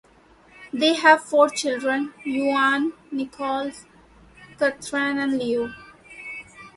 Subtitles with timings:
[0.73, 3.85] They have four children: Euan, Nicholas,
[4.57, 5.73] Kathryn, and Leo.